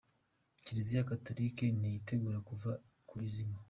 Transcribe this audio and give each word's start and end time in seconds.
Kiliziya 0.63 1.07
Gatolika 1.11 1.63
ntiyiteguye 1.79 2.39
kuva 2.49 2.71
ku 3.07 3.13
izima 3.27 3.57